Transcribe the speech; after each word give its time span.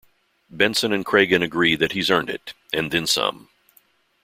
Benson 0.49 0.93
and 0.93 1.05
Cragen 1.05 1.43
agree 1.43 1.75
that 1.75 1.91
he's 1.91 2.09
earned 2.09 2.31
it 2.31 2.53
"and 2.73 2.89
then 2.89 3.05
some". 3.05 3.49